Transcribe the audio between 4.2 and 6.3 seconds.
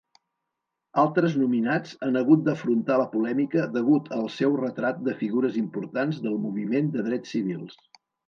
seu retrat de figures importants